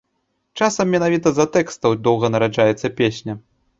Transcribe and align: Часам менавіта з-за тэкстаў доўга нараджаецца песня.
Часам 0.61 0.89
менавіта 0.95 1.27
з-за 1.33 1.45
тэкстаў 1.57 1.91
доўга 2.07 2.33
нараджаецца 2.37 2.93
песня. 3.03 3.41